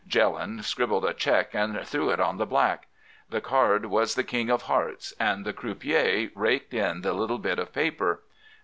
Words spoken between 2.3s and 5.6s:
the black. The card was the king of hearts, and the